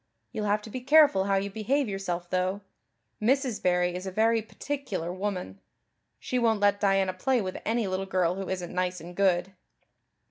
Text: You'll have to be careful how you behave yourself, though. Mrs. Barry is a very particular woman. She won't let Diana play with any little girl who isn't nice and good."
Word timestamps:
You'll 0.31 0.47
have 0.47 0.63
to 0.63 0.71
be 0.71 0.81
careful 0.81 1.25
how 1.25 1.35
you 1.35 1.51
behave 1.51 1.87
yourself, 1.87 2.27
though. 2.31 2.61
Mrs. 3.21 3.61
Barry 3.61 3.93
is 3.93 4.07
a 4.07 4.11
very 4.11 4.41
particular 4.41 5.13
woman. 5.13 5.59
She 6.17 6.39
won't 6.39 6.59
let 6.59 6.81
Diana 6.81 7.13
play 7.13 7.39
with 7.39 7.61
any 7.65 7.85
little 7.85 8.07
girl 8.07 8.33
who 8.33 8.49
isn't 8.49 8.73
nice 8.73 8.99
and 8.99 9.15
good." 9.15 9.53